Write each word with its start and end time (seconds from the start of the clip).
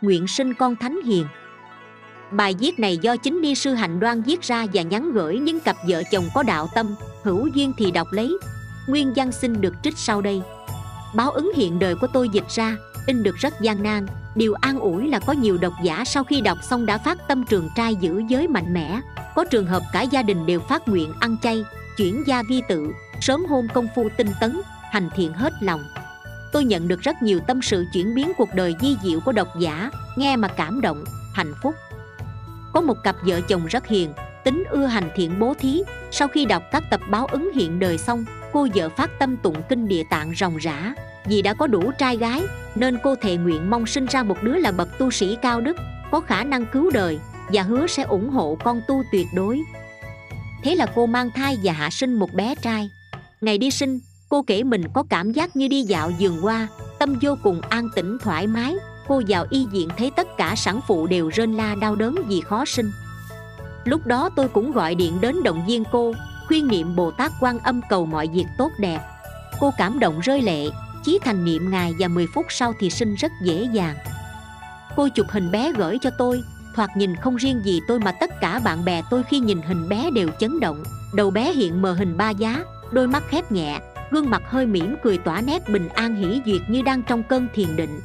nguyện 0.00 0.26
sinh 0.26 0.54
con 0.54 0.76
thánh 0.76 1.00
hiền. 1.04 1.26
Bài 2.30 2.54
viết 2.58 2.78
này 2.78 2.96
do 2.96 3.16
chính 3.16 3.40
ni 3.40 3.54
sư 3.54 3.74
hạnh 3.74 4.00
đoan 4.00 4.22
viết 4.22 4.42
ra 4.42 4.66
và 4.72 4.82
nhắn 4.82 5.12
gửi 5.12 5.38
những 5.38 5.60
cặp 5.60 5.76
vợ 5.88 6.02
chồng 6.10 6.24
có 6.34 6.42
đạo 6.42 6.68
tâm, 6.74 6.94
hữu 7.22 7.46
duyên 7.46 7.72
thì 7.78 7.90
đọc 7.90 8.06
lấy. 8.10 8.38
Nguyên 8.86 9.12
văn 9.16 9.32
xin 9.32 9.60
được 9.60 9.74
trích 9.82 9.98
sau 9.98 10.20
đây. 10.20 10.42
Báo 11.14 11.30
ứng 11.30 11.52
hiện 11.56 11.78
đời 11.78 11.94
của 11.94 12.06
tôi 12.12 12.28
dịch 12.28 12.48
ra, 12.48 12.76
in 13.06 13.22
được 13.22 13.36
rất 13.36 13.60
gian 13.60 13.82
nan. 13.82 14.06
Điều 14.34 14.54
an 14.54 14.78
ủi 14.78 15.08
là 15.08 15.18
có 15.18 15.32
nhiều 15.32 15.58
độc 15.58 15.72
giả 15.82 16.04
sau 16.04 16.24
khi 16.24 16.40
đọc 16.40 16.58
xong 16.62 16.86
đã 16.86 16.98
phát 16.98 17.18
tâm 17.28 17.44
trường 17.44 17.68
trai 17.76 17.94
giữ 17.94 18.22
giới 18.28 18.48
mạnh 18.48 18.72
mẽ. 18.72 19.00
Có 19.34 19.44
trường 19.44 19.66
hợp 19.66 19.82
cả 19.92 20.02
gia 20.02 20.22
đình 20.22 20.46
đều 20.46 20.60
phát 20.60 20.88
nguyện 20.88 21.12
ăn 21.20 21.36
chay, 21.42 21.64
chuyển 21.96 22.22
gia 22.26 22.42
vi 22.42 22.62
tự, 22.68 22.92
sớm 23.20 23.44
hôn 23.44 23.68
công 23.74 23.86
phu 23.96 24.08
tinh 24.16 24.28
tấn, 24.40 24.60
hành 24.90 25.10
thiện 25.14 25.32
hết 25.32 25.52
lòng 25.60 25.84
tôi 26.52 26.64
nhận 26.64 26.88
được 26.88 27.00
rất 27.00 27.22
nhiều 27.22 27.40
tâm 27.46 27.62
sự 27.62 27.86
chuyển 27.92 28.14
biến 28.14 28.32
cuộc 28.36 28.54
đời 28.54 28.74
di 28.80 28.96
diệu 29.02 29.20
của 29.20 29.32
độc 29.32 29.58
giả, 29.58 29.90
nghe 30.16 30.36
mà 30.36 30.48
cảm 30.48 30.80
động, 30.80 31.04
hạnh 31.34 31.52
phúc. 31.62 31.74
Có 32.72 32.80
một 32.80 32.96
cặp 33.04 33.16
vợ 33.26 33.40
chồng 33.40 33.66
rất 33.66 33.86
hiền, 33.86 34.12
tính 34.44 34.64
ưa 34.70 34.86
hành 34.86 35.10
thiện 35.14 35.38
bố 35.38 35.54
thí. 35.54 35.82
Sau 36.10 36.28
khi 36.28 36.44
đọc 36.44 36.62
các 36.72 36.82
tập 36.90 37.00
báo 37.10 37.26
ứng 37.26 37.50
hiện 37.54 37.78
đời 37.78 37.98
xong, 37.98 38.24
cô 38.52 38.68
vợ 38.74 38.88
phát 38.88 39.10
tâm 39.18 39.36
tụng 39.36 39.62
kinh 39.68 39.88
địa 39.88 40.02
tạng 40.10 40.34
ròng 40.36 40.56
rã. 40.56 40.94
Vì 41.24 41.42
đã 41.42 41.54
có 41.54 41.66
đủ 41.66 41.90
trai 41.98 42.16
gái, 42.16 42.42
nên 42.74 42.98
cô 43.02 43.14
thề 43.14 43.36
nguyện 43.36 43.70
mong 43.70 43.86
sinh 43.86 44.06
ra 44.06 44.22
một 44.22 44.42
đứa 44.42 44.54
là 44.54 44.72
bậc 44.72 44.98
tu 44.98 45.10
sĩ 45.10 45.36
cao 45.42 45.60
đức, 45.60 45.76
có 46.10 46.20
khả 46.20 46.44
năng 46.44 46.66
cứu 46.66 46.90
đời, 46.90 47.18
và 47.52 47.62
hứa 47.62 47.86
sẽ 47.86 48.02
ủng 48.02 48.30
hộ 48.30 48.56
con 48.64 48.80
tu 48.88 49.02
tuyệt 49.12 49.26
đối. 49.34 49.60
Thế 50.64 50.74
là 50.74 50.86
cô 50.94 51.06
mang 51.06 51.30
thai 51.30 51.58
và 51.62 51.72
hạ 51.72 51.90
sinh 51.90 52.14
một 52.14 52.34
bé 52.34 52.54
trai. 52.54 52.90
Ngày 53.40 53.58
đi 53.58 53.70
sinh 53.70 54.00
cô 54.30 54.42
kể 54.42 54.62
mình 54.62 54.82
có 54.94 55.02
cảm 55.08 55.32
giác 55.32 55.56
như 55.56 55.68
đi 55.68 55.82
dạo 55.82 56.10
vườn 56.18 56.40
hoa, 56.40 56.68
tâm 56.98 57.18
vô 57.22 57.36
cùng 57.42 57.60
an 57.60 57.88
tĩnh, 57.94 58.18
thoải 58.18 58.46
mái. 58.46 58.74
Cô 59.08 59.22
vào 59.28 59.46
y 59.50 59.66
viện 59.66 59.88
thấy 59.96 60.10
tất 60.16 60.36
cả 60.36 60.54
sản 60.56 60.80
phụ 60.86 61.06
đều 61.06 61.30
rên 61.34 61.54
la 61.54 61.74
đau 61.74 61.94
đớn 61.94 62.14
vì 62.28 62.40
khó 62.40 62.64
sinh. 62.64 62.90
Lúc 63.84 64.06
đó 64.06 64.30
tôi 64.36 64.48
cũng 64.48 64.72
gọi 64.72 64.94
điện 64.94 65.20
đến 65.20 65.42
động 65.42 65.66
viên 65.66 65.84
cô, 65.92 66.12
khuyên 66.48 66.68
niệm 66.68 66.96
bồ 66.96 67.10
tát 67.10 67.32
quan 67.40 67.58
âm 67.58 67.80
cầu 67.88 68.06
mọi 68.06 68.28
việc 68.32 68.46
tốt 68.58 68.70
đẹp. 68.78 69.00
Cô 69.60 69.70
cảm 69.78 69.98
động 69.98 70.20
rơi 70.20 70.42
lệ, 70.42 70.70
chí 71.04 71.18
thành 71.24 71.44
niệm 71.44 71.70
ngài 71.70 71.94
và 71.98 72.08
10 72.08 72.26
phút 72.34 72.46
sau 72.48 72.72
thì 72.80 72.90
sinh 72.90 73.14
rất 73.14 73.32
dễ 73.42 73.68
dàng. 73.72 73.96
Cô 74.96 75.08
chụp 75.14 75.26
hình 75.30 75.50
bé 75.50 75.72
gửi 75.72 75.98
cho 75.98 76.10
tôi, 76.18 76.42
thoạt 76.74 76.96
nhìn 76.96 77.16
không 77.16 77.36
riêng 77.36 77.62
gì 77.64 77.80
tôi 77.88 77.98
mà 77.98 78.12
tất 78.12 78.30
cả 78.40 78.60
bạn 78.64 78.84
bè 78.84 79.02
tôi 79.10 79.22
khi 79.22 79.38
nhìn 79.38 79.62
hình 79.62 79.88
bé 79.88 80.10
đều 80.10 80.28
chấn 80.38 80.60
động. 80.60 80.82
Đầu 81.14 81.30
bé 81.30 81.52
hiện 81.52 81.82
mờ 81.82 81.92
hình 81.92 82.16
ba 82.16 82.30
giá, 82.30 82.64
đôi 82.92 83.06
mắt 83.06 83.22
khép 83.28 83.52
nhẹ 83.52 83.80
gương 84.10 84.30
mặt 84.30 84.42
hơi 84.46 84.66
mỉm 84.66 84.96
cười 85.02 85.18
tỏa 85.18 85.40
nét 85.40 85.68
bình 85.68 85.88
an 85.88 86.14
hỷ 86.14 86.40
duyệt 86.46 86.62
như 86.68 86.82
đang 86.82 87.02
trong 87.02 87.22
cơn 87.22 87.48
thiền 87.54 87.76
định. 87.76 88.00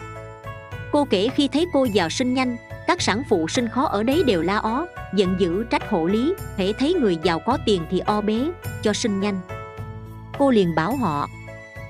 Cô 0.92 1.06
kể 1.10 1.28
khi 1.36 1.48
thấy 1.48 1.66
cô 1.74 1.88
vào 1.94 2.10
sinh 2.10 2.34
nhanh, 2.34 2.58
các 2.88 3.02
sản 3.02 3.24
phụ 3.30 3.48
sinh 3.48 3.68
khó 3.68 3.86
ở 3.86 4.04
đấy 4.04 4.24
đều 4.24 4.42
la 4.42 4.58
ó, 4.58 4.86
giận 5.16 5.36
dữ, 5.40 5.64
trách 5.64 5.90
hộ 5.90 6.06
lý, 6.06 6.34
hễ 6.58 6.74
thấy 6.74 6.94
người 6.94 7.18
giàu 7.24 7.40
có 7.40 7.58
tiền 7.66 7.86
thì 7.92 8.00
o 8.00 8.22
bế, 8.22 8.52
cho 8.84 8.94
sinh 8.94 9.20
nhanh. 9.20 9.40
Cô 10.40 10.52
liền 10.52 10.76
bảo 10.76 10.96
họ, 10.96 11.30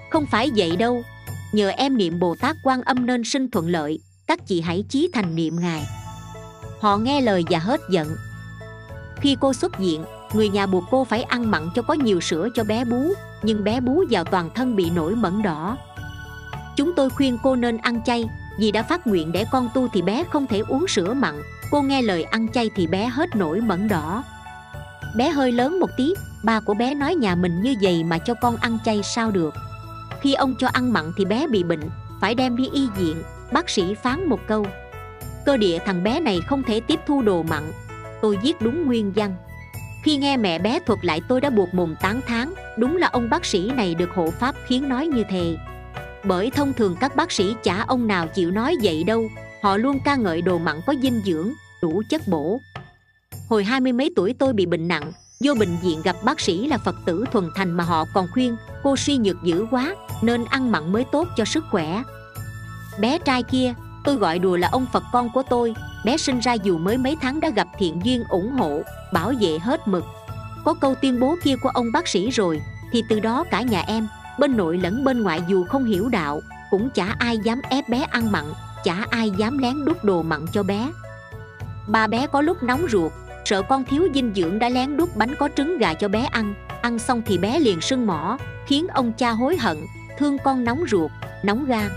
không 0.10 0.26
phải 0.26 0.52
vậy 0.56 0.76
đâu, 0.76 1.04
nhờ 1.52 1.70
em 1.70 1.98
niệm 1.98 2.20
bồ 2.20 2.36
tát 2.36 2.56
quan 2.64 2.82
âm 2.82 3.06
nên 3.06 3.24
sinh 3.24 3.50
thuận 3.52 3.68
lợi, 3.68 4.00
các 4.28 4.48
chị 4.48 4.62
hãy 4.62 4.84
chí 4.90 5.10
thành 5.14 5.36
niệm 5.36 5.56
ngài. 5.60 5.84
Họ 6.80 6.98
nghe 6.98 7.22
lời 7.22 7.44
và 7.50 7.60
hết 7.60 7.82
giận. 7.90 8.08
Khi 9.22 9.38
cô 9.42 9.54
xuất 9.54 9.80
diện 9.80 10.06
người 10.34 10.50
nhà 10.50 10.66
buộc 10.66 10.84
cô 10.92 11.04
phải 11.04 11.24
ăn 11.24 11.52
mặn 11.52 11.70
cho 11.76 11.82
có 11.82 11.94
nhiều 11.94 12.22
sữa 12.22 12.48
cho 12.56 12.64
bé 12.64 12.86
bú, 12.86 13.14
nhưng 13.44 13.64
bé 13.64 13.80
bú 13.80 14.04
vào 14.10 14.24
toàn 14.24 14.50
thân 14.56 14.76
bị 14.76 14.90
nổi 14.90 15.16
mẩn 15.16 15.42
đỏ. 15.42 15.78
Chúng 16.76 16.94
tôi 16.96 17.10
khuyên 17.10 17.38
cô 17.44 17.56
nên 17.56 17.78
ăn 17.78 18.04
chay, 18.04 18.30
vì 18.60 18.72
đã 18.72 18.84
phát 18.84 19.08
nguyện 19.08 19.32
để 19.32 19.46
con 19.52 19.70
tu 19.74 19.88
thì 19.94 20.02
bé 20.02 20.24
không 20.24 20.48
thể 20.48 20.60
uống 20.68 20.88
sữa 20.88 21.14
mặn. 21.14 21.42
Cô 21.72 21.82
nghe 21.82 22.02
lời 22.02 22.24
ăn 22.24 22.48
chay 22.52 22.70
thì 22.76 22.88
bé 22.88 23.06
hết 23.06 23.36
nổi 23.36 23.62
mẩn 23.62 23.88
đỏ. 23.88 24.24
Bé 25.16 25.30
hơi 25.30 25.52
lớn 25.52 25.80
một 25.80 25.90
tí, 25.98 26.14
ba 26.44 26.60
của 26.60 26.74
bé 26.74 26.94
nói 26.94 27.16
nhà 27.16 27.36
mình 27.36 27.62
như 27.62 27.76
vậy 27.82 28.04
mà 28.04 28.18
cho 28.18 28.34
con 28.34 28.56
ăn 28.56 28.78
chay 28.86 29.04
sao 29.04 29.32
được? 29.32 29.54
Khi 30.22 30.34
ông 30.34 30.56
cho 30.60 30.68
ăn 30.74 30.94
mặn 30.94 31.12
thì 31.18 31.26
bé 31.26 31.48
bị 31.48 31.64
bệnh, 31.64 31.90
phải 32.22 32.36
đem 32.36 32.58
đi 32.58 32.70
y 32.74 32.88
viện. 32.98 33.24
Bác 33.52 33.70
sĩ 33.70 33.94
phán 33.94 34.30
một 34.30 34.40
câu, 34.48 34.66
cơ 35.46 35.58
địa 35.58 35.80
thằng 35.86 36.04
bé 36.04 36.20
này 36.20 36.40
không 36.48 36.64
thể 36.64 36.80
tiếp 36.80 37.00
thu 37.08 37.22
đồ 37.22 37.44
mặn. 37.44 37.64
Tôi 38.22 38.38
viết 38.44 38.62
đúng 38.62 38.86
nguyên 38.86 39.12
văn 39.12 39.36
khi 40.06 40.18
nghe 40.18 40.38
mẹ 40.38 40.60
bé 40.60 40.80
thuật 40.80 41.06
lại 41.06 41.22
tôi 41.28 41.42
đã 41.42 41.50
buộc 41.50 41.74
mồm 41.74 41.96
tán 42.02 42.22
thán, 42.28 42.54
đúng 42.78 42.98
là 42.98 43.08
ông 43.08 43.30
bác 43.30 43.46
sĩ 43.46 43.72
này 43.72 43.96
được 43.96 44.10
hộ 44.14 44.32
pháp 44.32 44.56
khiến 44.68 44.90
nói 44.90 45.08
như 45.08 45.24
thế. 45.30 45.58
Bởi 46.24 46.52
thông 46.52 46.74
thường 46.74 46.96
các 47.00 47.16
bác 47.16 47.32
sĩ 47.32 47.56
chả 47.64 47.84
ông 47.88 48.08
nào 48.08 48.28
chịu 48.28 48.52
nói 48.52 48.76
vậy 48.84 49.04
đâu, 49.04 49.30
họ 49.64 49.78
luôn 49.78 50.00
ca 50.06 50.16
ngợi 50.16 50.42
đồ 50.42 50.58
mặn 50.58 50.76
có 50.86 50.94
dinh 51.02 51.22
dưỡng, 51.26 51.52
đủ 51.82 52.02
chất 52.10 52.28
bổ. 52.28 52.60
Hồi 53.50 53.64
hai 53.64 53.80
mươi 53.80 53.94
mấy 53.94 54.12
tuổi 54.16 54.36
tôi 54.40 54.54
bị 54.54 54.66
bệnh 54.66 54.88
nặng, 54.88 55.12
vô 55.44 55.54
bệnh 55.60 55.78
viện 55.82 56.02
gặp 56.04 56.16
bác 56.24 56.40
sĩ 56.40 56.68
là 56.68 56.78
phật 56.78 56.96
tử 57.06 57.26
thuần 57.32 57.50
thành 57.56 57.72
mà 57.72 57.84
họ 57.84 58.06
còn 58.14 58.28
khuyên, 58.34 58.56
cô 58.84 58.96
suy 58.96 59.18
nhược 59.18 59.44
dữ 59.44 59.66
quá, 59.72 59.96
nên 60.22 60.46
ăn 60.46 60.72
mặn 60.72 60.92
mới 60.92 61.04
tốt 61.12 61.28
cho 61.38 61.46
sức 61.46 61.64
khỏe. 61.72 62.04
Bé 63.00 63.20
trai 63.20 63.44
kia 63.44 63.74
tôi 64.06 64.16
gọi 64.16 64.40
đùa 64.40 64.58
là 64.58 64.70
ông 64.72 64.86
phật 64.94 65.04
con 65.12 65.30
của 65.30 65.44
tôi. 65.50 65.76
Bé 66.06 66.18
sinh 66.18 66.40
ra 66.40 66.54
dù 66.54 66.78
mới 66.78 66.98
mấy 66.98 67.18
tháng 67.22 67.40
đã 67.40 67.50
gặp 67.50 67.68
thiện 67.78 68.02
duyên 68.04 68.24
ủng 68.30 68.52
hộ, 68.52 68.82
bảo 69.14 69.34
vệ 69.42 69.60
hết 69.60 69.88
mực. 69.88 70.04
Có 70.66 70.74
câu 70.74 70.96
tuyên 70.96 71.20
bố 71.20 71.36
kia 71.44 71.56
của 71.56 71.70
ông 71.70 71.92
bác 71.94 72.08
sĩ 72.08 72.30
rồi, 72.30 72.62
thì 72.92 73.04
từ 73.10 73.20
đó 73.20 73.44
cả 73.52 73.62
nhà 73.62 73.84
em, 73.88 74.08
bên 74.40 74.58
nội 74.58 74.78
lẫn 74.78 75.04
bên 75.04 75.24
ngoại 75.24 75.42
dù 75.48 75.66
không 75.66 75.86
hiểu 75.86 76.10
đạo, 76.10 76.42
cũng 76.72 76.90
chả 76.90 77.16
ai 77.20 77.38
dám 77.38 77.62
ép 77.70 77.90
bé 77.90 78.06
ăn 78.10 78.32
mặn, 78.32 78.46
chả 78.84 79.06
ai 79.10 79.32
dám 79.38 79.58
lén 79.58 79.86
đút 79.86 80.04
đồ 80.04 80.22
mặn 80.22 80.46
cho 80.52 80.64
bé. 80.64 80.92
Ba 81.88 82.08
bé 82.08 82.28
có 82.28 82.42
lúc 82.42 82.64
nóng 82.64 82.86
ruột, 82.90 83.12
sợ 83.46 83.62
con 83.62 83.86
thiếu 83.86 84.08
dinh 84.14 84.34
dưỡng 84.36 84.60
đã 84.60 84.70
lén 84.70 84.98
đút 84.98 85.16
bánh 85.16 85.36
có 85.40 85.50
trứng 85.56 85.78
gà 85.78 85.94
cho 85.94 86.08
bé 86.08 86.24
ăn 86.32 86.54
ăn 86.86 87.00
xong 87.00 87.22
thì 87.26 87.38
bé 87.38 87.60
liền 87.60 87.82
sưng 87.82 88.08
mỏ, 88.08 88.38
khiến 88.66 88.88
ông 88.88 89.14
cha 89.14 89.32
hối 89.32 89.58
hận, 89.58 89.78
thương 90.18 90.38
con 90.44 90.64
nóng 90.64 90.84
ruột, 90.88 91.12
nóng 91.44 91.66
gan 91.66 91.90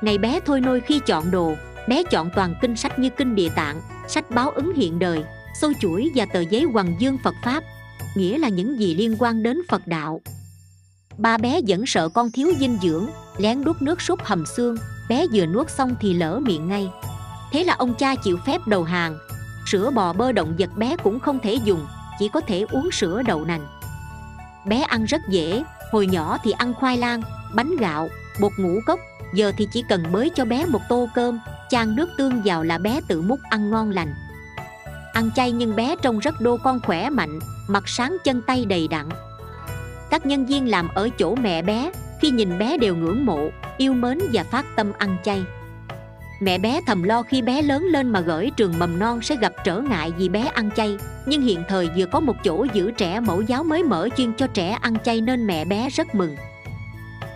ngày 0.00 0.18
bé 0.18 0.40
thôi 0.46 0.60
nôi 0.60 0.80
khi 0.80 1.00
chọn 1.06 1.30
đồ, 1.30 1.54
bé 1.88 2.02
chọn 2.02 2.30
toàn 2.34 2.54
kinh 2.60 2.76
sách 2.76 2.98
như 2.98 3.10
kinh 3.10 3.34
địa 3.34 3.48
tạng, 3.48 3.80
sách 4.08 4.30
báo 4.30 4.50
ứng 4.50 4.74
hiện 4.74 4.98
đời, 4.98 5.24
sâu 5.60 5.72
chuỗi 5.80 6.10
và 6.14 6.26
tờ 6.26 6.40
giấy 6.40 6.62
hoàng 6.62 6.96
dương 6.98 7.18
phật 7.24 7.34
pháp, 7.44 7.64
nghĩa 8.14 8.38
là 8.38 8.48
những 8.48 8.78
gì 8.78 8.94
liên 8.94 9.16
quan 9.18 9.42
đến 9.42 9.60
phật 9.68 9.86
đạo. 9.86 10.20
Ba 11.18 11.38
bé 11.38 11.60
vẫn 11.68 11.86
sợ 11.86 12.08
con 12.08 12.30
thiếu 12.30 12.52
dinh 12.58 12.78
dưỡng, 12.82 13.06
lén 13.38 13.64
đút 13.64 13.82
nước 13.82 14.02
súp 14.02 14.20
hầm 14.24 14.46
xương, 14.46 14.76
bé 15.08 15.26
vừa 15.32 15.46
nuốt 15.46 15.70
xong 15.70 15.94
thì 16.00 16.14
lỡ 16.14 16.40
miệng 16.42 16.68
ngay. 16.68 16.88
Thế 17.52 17.64
là 17.64 17.74
ông 17.78 17.94
cha 17.94 18.14
chịu 18.14 18.38
phép 18.46 18.60
đầu 18.66 18.84
hàng, 18.84 19.18
sữa 19.66 19.90
bò 19.90 20.12
bơ 20.12 20.32
động 20.32 20.54
vật 20.58 20.76
bé 20.76 20.96
cũng 21.02 21.20
không 21.20 21.38
thể 21.38 21.54
dùng, 21.54 21.86
chỉ 22.18 22.28
có 22.28 22.40
thể 22.40 22.66
uống 22.70 22.90
sữa 22.90 23.22
đậu 23.26 23.44
nành. 23.44 23.66
Bé 24.66 24.80
ăn 24.80 25.04
rất 25.04 25.20
dễ, 25.28 25.62
hồi 25.92 26.06
nhỏ 26.06 26.38
thì 26.44 26.50
ăn 26.50 26.74
khoai 26.74 26.96
lang, 26.96 27.22
bánh 27.54 27.76
gạo, 27.76 28.08
bột 28.40 28.52
ngũ 28.58 28.80
cốc 28.86 29.00
giờ 29.34 29.52
thì 29.56 29.68
chỉ 29.72 29.84
cần 29.88 30.12
bới 30.12 30.30
cho 30.34 30.44
bé 30.44 30.66
một 30.66 30.80
tô 30.88 31.08
cơm 31.14 31.38
chan 31.70 31.96
nước 31.96 32.08
tương 32.18 32.42
vào 32.44 32.62
là 32.62 32.78
bé 32.78 33.00
tự 33.08 33.22
múc 33.22 33.40
ăn 33.50 33.70
ngon 33.70 33.90
lành. 33.90 34.14
Ăn 35.12 35.30
chay 35.36 35.52
nhưng 35.52 35.76
bé 35.76 35.96
trông 36.02 36.18
rất 36.18 36.40
đô 36.40 36.56
con 36.56 36.80
khỏe 36.80 37.10
mạnh, 37.10 37.38
mặt 37.68 37.88
sáng 37.88 38.16
chân 38.24 38.42
tay 38.46 38.64
đầy 38.64 38.88
đặn. 38.88 39.08
Các 40.10 40.26
nhân 40.26 40.46
viên 40.46 40.70
làm 40.70 40.88
ở 40.94 41.08
chỗ 41.18 41.34
mẹ 41.34 41.62
bé, 41.62 41.92
khi 42.20 42.30
nhìn 42.30 42.58
bé 42.58 42.76
đều 42.76 42.96
ngưỡng 42.96 43.26
mộ, 43.26 43.50
yêu 43.76 43.92
mến 43.92 44.18
và 44.32 44.44
phát 44.44 44.66
tâm 44.76 44.92
ăn 44.98 45.16
chay. 45.24 45.44
Mẹ 46.40 46.58
bé 46.58 46.80
thầm 46.86 47.02
lo 47.02 47.22
khi 47.22 47.42
bé 47.42 47.62
lớn 47.62 47.84
lên 47.84 48.10
mà 48.10 48.20
gửi 48.20 48.50
trường 48.56 48.78
mầm 48.78 48.98
non 48.98 49.22
sẽ 49.22 49.36
gặp 49.36 49.52
trở 49.64 49.80
ngại 49.80 50.12
vì 50.18 50.28
bé 50.28 50.50
ăn 50.54 50.70
chay, 50.76 50.96
nhưng 51.26 51.42
hiện 51.42 51.62
thời 51.68 51.90
vừa 51.96 52.06
có 52.06 52.20
một 52.20 52.36
chỗ 52.44 52.66
giữ 52.72 52.90
trẻ 52.90 53.20
mẫu 53.20 53.40
giáo 53.40 53.64
mới 53.64 53.82
mở 53.82 54.08
chuyên 54.16 54.32
cho 54.32 54.46
trẻ 54.46 54.78
ăn 54.80 54.94
chay 55.04 55.20
nên 55.20 55.46
mẹ 55.46 55.64
bé 55.64 55.88
rất 55.88 56.14
mừng 56.14 56.36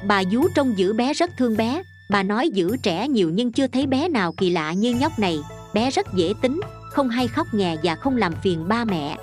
bà 0.06 0.22
vú 0.30 0.48
trông 0.54 0.78
giữ 0.78 0.92
bé 0.92 1.12
rất 1.12 1.36
thương 1.36 1.56
bé. 1.56 1.82
Bà 2.08 2.22
nói 2.22 2.48
giữ 2.48 2.76
trẻ 2.82 3.08
nhiều 3.08 3.30
nhưng 3.30 3.52
chưa 3.52 3.66
thấy 3.66 3.86
bé 3.86 4.08
nào 4.08 4.32
kỳ 4.32 4.50
lạ 4.50 4.72
như 4.72 4.94
nhóc 4.94 5.18
này. 5.18 5.38
Bé 5.74 5.90
rất 5.90 6.14
dễ 6.14 6.32
tính, 6.42 6.60
không 6.90 7.08
hay 7.08 7.28
khóc 7.28 7.54
nhè 7.54 7.76
và 7.82 7.94
không 7.94 8.16
làm 8.16 8.32
phiền 8.42 8.68
ba 8.68 8.84
mẹ. 8.84 9.16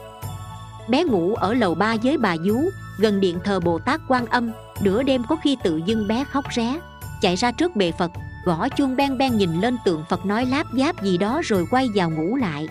Bé 0.89 1.03
ngủ 1.03 1.35
ở 1.35 1.53
lầu 1.53 1.75
ba 1.75 1.95
với 2.03 2.17
bà 2.17 2.35
vú, 2.45 2.69
gần 2.99 3.19
điện 3.19 3.37
thờ 3.43 3.59
bồ 3.59 3.79
tát 3.79 4.01
quan 4.07 4.25
âm. 4.25 4.51
Nửa 4.81 5.03
đêm 5.03 5.23
có 5.29 5.35
khi 5.35 5.57
tự 5.63 5.81
dưng 5.85 6.07
bé 6.07 6.23
khóc 6.23 6.45
ré. 6.55 6.79
Chạy 7.21 7.35
ra 7.35 7.51
trước 7.51 7.75
bệ 7.75 7.91
phật, 7.91 8.11
gõ 8.45 8.69
chuông 8.69 8.95
ben 8.95 9.17
ben 9.17 9.37
nhìn 9.37 9.61
lên 9.61 9.77
tượng 9.85 10.03
phật 10.09 10.25
nói 10.25 10.45
láp 10.45 10.67
giáp 10.77 11.03
gì 11.03 11.17
đó 11.17 11.41
rồi 11.43 11.65
quay 11.71 11.89
vào 11.95 12.09
ngủ 12.09 12.35
lại. 12.35 12.67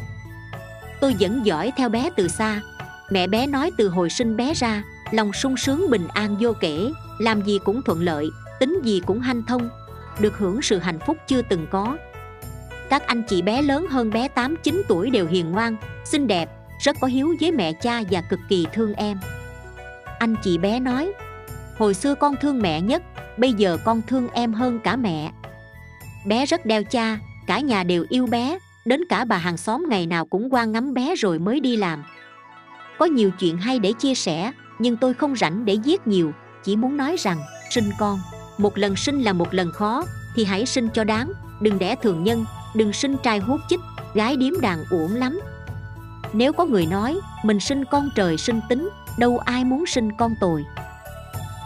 Tôi 1.00 1.14
vẫn 1.20 1.46
dõi 1.46 1.72
theo 1.76 1.88
bé 1.88 2.10
từ 2.16 2.28
xa. 2.28 2.60
Mẹ 3.10 3.26
bé 3.26 3.46
nói 3.46 3.70
từ 3.78 3.88
hồi 3.88 4.10
sinh 4.10 4.36
bé 4.36 4.54
ra 4.54 4.82
lòng 5.10 5.32
sung 5.32 5.56
sướng 5.56 5.90
bình 5.90 6.08
an 6.08 6.36
vô 6.40 6.52
kể, 6.60 6.92
làm 7.18 7.42
gì 7.42 7.58
cũng 7.64 7.82
thuận 7.82 8.02
lợi, 8.02 8.30
tính 8.60 8.80
gì 8.84 9.02
cũng 9.06 9.20
hanh 9.20 9.42
thông, 9.42 9.70
được 10.20 10.38
hưởng 10.38 10.62
sự 10.62 10.78
hạnh 10.78 10.98
phúc 11.06 11.16
chưa 11.26 11.42
từng 11.42 11.66
có. 11.70 11.96
Các 12.90 13.06
anh 13.06 13.22
chị 13.28 13.42
bé 13.42 13.62
lớn 13.62 13.86
hơn 13.90 14.10
bé 14.10 14.28
8-9 14.34 14.82
tuổi 14.88 15.10
đều 15.10 15.26
hiền 15.26 15.50
ngoan, 15.50 15.76
xinh 16.04 16.26
đẹp, 16.26 16.50
rất 16.80 16.96
có 17.00 17.06
hiếu 17.06 17.34
với 17.40 17.52
mẹ 17.52 17.72
cha 17.72 18.02
và 18.10 18.20
cực 18.20 18.40
kỳ 18.48 18.66
thương 18.72 18.94
em. 18.94 19.18
Anh 20.18 20.36
chị 20.42 20.58
bé 20.58 20.80
nói, 20.80 21.12
hồi 21.78 21.94
xưa 21.94 22.14
con 22.14 22.34
thương 22.40 22.58
mẹ 22.58 22.80
nhất, 22.80 23.02
bây 23.36 23.52
giờ 23.52 23.78
con 23.84 24.02
thương 24.06 24.28
em 24.32 24.52
hơn 24.52 24.80
cả 24.84 24.96
mẹ. 24.96 25.32
Bé 26.26 26.46
rất 26.46 26.66
đeo 26.66 26.84
cha, 26.84 27.18
cả 27.46 27.60
nhà 27.60 27.82
đều 27.82 28.04
yêu 28.08 28.26
bé, 28.26 28.58
đến 28.84 29.00
cả 29.08 29.24
bà 29.24 29.36
hàng 29.36 29.56
xóm 29.56 29.84
ngày 29.88 30.06
nào 30.06 30.26
cũng 30.26 30.50
qua 30.50 30.64
ngắm 30.64 30.94
bé 30.94 31.14
rồi 31.14 31.38
mới 31.38 31.60
đi 31.60 31.76
làm. 31.76 32.04
Có 32.98 33.06
nhiều 33.06 33.30
chuyện 33.38 33.58
hay 33.58 33.78
để 33.78 33.92
chia 33.92 34.14
sẻ 34.14 34.52
nhưng 34.80 34.96
tôi 34.96 35.14
không 35.14 35.36
rảnh 35.36 35.64
để 35.64 35.74
giết 35.74 36.06
nhiều, 36.06 36.32
chỉ 36.64 36.76
muốn 36.76 36.96
nói 36.96 37.16
rằng, 37.18 37.40
sinh 37.70 37.90
con. 37.98 38.18
Một 38.58 38.78
lần 38.78 38.96
sinh 38.96 39.22
là 39.22 39.32
một 39.32 39.54
lần 39.54 39.72
khó, 39.72 40.04
thì 40.34 40.44
hãy 40.44 40.66
sinh 40.66 40.88
cho 40.94 41.04
đáng, 41.04 41.32
đừng 41.60 41.78
đẻ 41.78 41.96
thường 42.02 42.24
nhân, 42.24 42.44
đừng 42.74 42.92
sinh 42.92 43.16
trai 43.22 43.38
hút 43.38 43.60
chích, 43.68 43.80
gái 44.14 44.36
điếm 44.36 44.60
đàn 44.60 44.84
uổng 44.90 45.14
lắm. 45.14 45.40
Nếu 46.32 46.52
có 46.52 46.64
người 46.64 46.86
nói, 46.86 47.20
mình 47.44 47.60
sinh 47.60 47.84
con 47.84 48.10
trời 48.14 48.38
sinh 48.38 48.60
tính, 48.68 48.90
đâu 49.18 49.38
ai 49.38 49.64
muốn 49.64 49.86
sinh 49.86 50.12
con 50.16 50.34
tồi. 50.40 50.64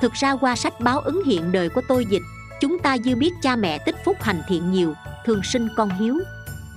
Thực 0.01 0.13
ra 0.13 0.37
qua 0.37 0.57
sách 0.57 0.81
báo 0.81 1.01
ứng 1.01 1.25
hiện 1.25 1.53
đời 1.53 1.69
của 1.69 1.81
tôi 1.89 2.07
dịch, 2.11 2.23
chúng 2.61 2.79
ta 2.79 2.97
dư 3.05 3.17
biết 3.17 3.33
cha 3.43 3.57
mẹ 3.57 3.79
tích 3.79 3.97
phúc 4.05 4.17
hành 4.21 4.43
thiện 4.49 4.73
nhiều, 4.73 4.95
thường 5.25 5.43
sinh 5.43 5.69
con 5.77 5.91
hiếu. 5.91 6.21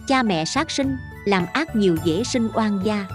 Cha 0.08 0.24
mẹ 0.24 0.46
sát 0.46 0.72
sinh, 0.72 0.98
làm 1.26 1.46
ác 1.54 1.76
nhiều 1.76 1.98
dễ 2.04 2.24
sinh 2.24 2.50
oan 2.54 2.80
gia 2.84 3.06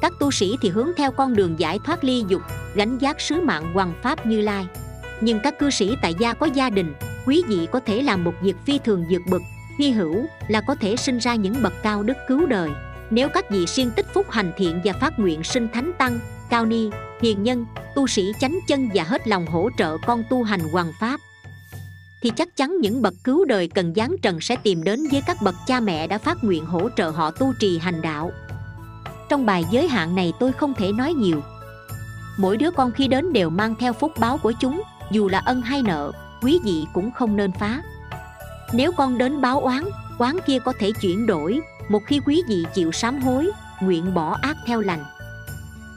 các 0.00 0.12
tu 0.18 0.30
sĩ 0.30 0.56
thì 0.62 0.68
hướng 0.68 0.90
theo 0.96 1.10
con 1.10 1.36
đường 1.36 1.58
giải 1.58 1.78
thoát 1.84 2.04
ly 2.04 2.24
dục, 2.28 2.42
gánh 2.74 2.98
giác 2.98 3.20
sứ 3.20 3.40
mạng 3.40 3.72
hoàng 3.74 3.94
pháp 4.02 4.26
như 4.26 4.40
lai. 4.40 4.66
Nhưng 5.20 5.40
các 5.42 5.58
cư 5.58 5.70
sĩ 5.70 5.96
tại 6.02 6.14
gia 6.18 6.34
có 6.34 6.46
gia 6.46 6.70
đình, 6.70 6.94
quý 7.26 7.42
vị 7.48 7.68
có 7.72 7.80
thể 7.80 8.02
làm 8.02 8.24
một 8.24 8.34
việc 8.42 8.56
phi 8.66 8.78
thường 8.78 9.04
vượt 9.10 9.22
bậc, 9.30 9.42
hy 9.78 9.90
hữu 9.90 10.26
là 10.48 10.60
có 10.60 10.74
thể 10.74 10.96
sinh 10.96 11.18
ra 11.18 11.34
những 11.34 11.62
bậc 11.62 11.72
cao 11.82 12.02
đức 12.02 12.16
cứu 12.28 12.46
đời. 12.46 12.70
Nếu 13.10 13.28
các 13.28 13.50
vị 13.50 13.66
siêng 13.66 13.90
tích 13.90 14.06
phúc 14.14 14.26
hành 14.30 14.52
thiện 14.56 14.80
và 14.84 14.92
phát 14.92 15.18
nguyện 15.18 15.44
sinh 15.44 15.68
thánh 15.72 15.92
tăng, 15.98 16.18
cao 16.50 16.66
ni, 16.66 16.90
hiền 17.20 17.42
nhân, 17.42 17.66
tu 17.94 18.06
sĩ 18.06 18.32
chánh 18.40 18.58
chân 18.68 18.88
và 18.94 19.02
hết 19.02 19.28
lòng 19.28 19.46
hỗ 19.46 19.70
trợ 19.78 19.96
con 20.06 20.22
tu 20.30 20.42
hành 20.42 20.60
hoàng 20.60 20.92
pháp, 21.00 21.20
thì 22.22 22.30
chắc 22.36 22.56
chắn 22.56 22.76
những 22.80 23.02
bậc 23.02 23.14
cứu 23.24 23.44
đời 23.44 23.68
cần 23.68 23.92
giáng 23.96 24.16
trần 24.22 24.40
sẽ 24.40 24.56
tìm 24.56 24.84
đến 24.84 25.00
với 25.12 25.22
các 25.26 25.36
bậc 25.42 25.54
cha 25.66 25.80
mẹ 25.80 26.06
đã 26.06 26.18
phát 26.18 26.44
nguyện 26.44 26.66
hỗ 26.66 26.88
trợ 26.96 27.10
họ 27.10 27.30
tu 27.30 27.52
trì 27.60 27.78
hành 27.78 28.02
đạo 28.02 28.32
trong 29.28 29.46
bài 29.46 29.64
giới 29.70 29.88
hạn 29.88 30.14
này 30.14 30.32
tôi 30.40 30.52
không 30.52 30.74
thể 30.74 30.92
nói 30.92 31.14
nhiều. 31.14 31.40
Mỗi 32.38 32.56
đứa 32.56 32.70
con 32.70 32.92
khi 32.92 33.08
đến 33.08 33.32
đều 33.32 33.50
mang 33.50 33.74
theo 33.74 33.92
phúc 33.92 34.12
báo 34.18 34.38
của 34.38 34.52
chúng, 34.60 34.82
dù 35.10 35.28
là 35.28 35.38
ân 35.38 35.62
hay 35.62 35.82
nợ, 35.82 36.12
quý 36.42 36.60
vị 36.64 36.86
cũng 36.92 37.10
không 37.10 37.36
nên 37.36 37.52
phá. 37.52 37.82
Nếu 38.72 38.92
con 38.92 39.18
đến 39.18 39.40
báo 39.40 39.60
oán 39.60 39.84
oán 40.18 40.36
kia 40.46 40.58
có 40.58 40.72
thể 40.78 40.92
chuyển 41.00 41.26
đổi, 41.26 41.60
một 41.88 42.02
khi 42.06 42.20
quý 42.26 42.42
vị 42.48 42.66
chịu 42.74 42.92
sám 42.92 43.18
hối, 43.18 43.50
nguyện 43.80 44.14
bỏ 44.14 44.38
ác 44.42 44.56
theo 44.66 44.80
lành. 44.80 45.04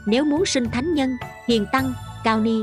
Nếu 0.06 0.24
muốn 0.24 0.46
sinh 0.46 0.70
thánh 0.70 0.94
nhân, 0.94 1.16
hiền 1.48 1.66
tăng, 1.72 1.92
cao 2.24 2.40
ni, 2.40 2.62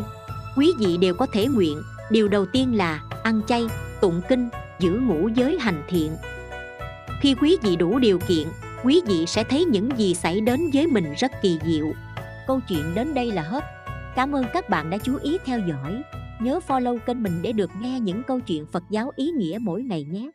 quý 0.56 0.74
vị 0.80 0.98
đều 0.98 1.14
có 1.14 1.28
thể 1.34 1.48
nguyện, 1.48 1.82
điều 2.12 2.28
đầu 2.28 2.46
tiên 2.46 2.78
là 2.78 3.02
ăn 3.24 3.42
chay, 3.48 3.68
tụng 4.02 4.22
kinh, 4.30 4.50
giữ 4.80 4.92
ngũ 4.92 5.28
giới 5.28 5.58
hành 5.60 5.84
thiện. 5.88 6.16
Khi 7.22 7.36
quý 7.42 7.58
vị 7.62 7.76
đủ 7.76 8.00
điều 8.00 8.20
kiện 8.20 8.48
quý 8.84 9.02
vị 9.06 9.26
sẽ 9.28 9.44
thấy 9.44 9.66
những 9.66 9.90
gì 9.98 10.14
xảy 10.14 10.42
đến 10.42 10.70
với 10.74 10.88
mình 10.88 11.14
rất 11.18 11.32
kỳ 11.42 11.60
diệu. 11.66 11.92
Câu 12.48 12.60
chuyện 12.70 12.96
đến 12.96 13.14
đây 13.14 13.32
là 13.32 13.42
hết. 13.42 13.64
Cảm 14.16 14.36
ơn 14.36 14.46
các 14.54 14.70
bạn 14.70 14.90
đã 14.90 14.98
chú 14.98 15.18
ý 15.22 15.38
theo 15.46 15.60
dõi. 15.60 16.02
Nhớ 16.42 16.60
follow 16.68 16.98
kênh 16.98 17.24
mình 17.24 17.42
để 17.42 17.52
được 17.52 17.72
nghe 17.82 18.00
những 18.00 18.24
câu 18.24 18.40
chuyện 18.40 18.66
phật 18.66 18.84
giáo 18.90 19.12
ý 19.16 19.32
nghĩa 19.32 19.58
mỗi 19.62 19.84
ngày 19.84 20.04
nhé. 20.04 20.32